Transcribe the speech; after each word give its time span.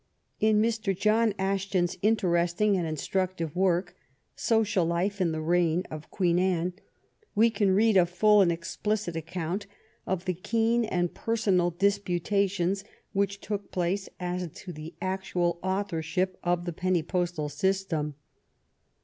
In 0.39 0.59
Mr. 0.59 0.97
John 0.97 1.35
Ashton's 1.37 1.93
in 2.01 2.15
teresting 2.15 2.75
and 2.75 2.87
instructive 2.87 3.55
work, 3.55 3.95
Social 4.35 4.83
Life 4.83 5.21
in 5.21 5.31
the 5.31 5.41
Reign 5.41 5.83
of 5.91 6.09
Queen 6.09 6.39
Anne, 6.39 6.73
we 7.35 7.51
can 7.51 7.75
read 7.75 7.95
a 7.97 8.07
full 8.07 8.41
and 8.41 8.51
explicit 8.51 9.15
ac 9.15 9.25
count 9.27 9.67
of 10.07 10.25
the 10.25 10.33
keen 10.33 10.85
and 10.85 11.13
personal 11.13 11.69
disputations 11.69 12.83
which 13.13 13.41
took 13.41 13.69
place 13.69 14.09
as 14.19 14.49
to 14.55 14.73
the 14.73 14.95
actual 15.03 15.59
authorship 15.61 16.39
of 16.43 16.65
the 16.65 16.73
penny 16.73 17.03
postal 17.03 17.47
system. 17.47 18.15